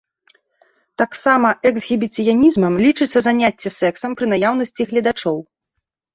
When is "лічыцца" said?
2.85-3.17